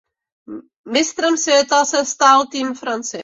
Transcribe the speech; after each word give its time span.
Mistrem 0.93 1.37
světa 1.37 1.85
se 1.85 2.05
stal 2.05 2.45
tým 2.51 2.73
Francie. 2.75 3.19